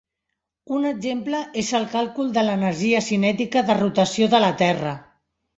[0.77, 4.97] Un exemple és el càlcul de l'energia cinètica de rotació de la Terra.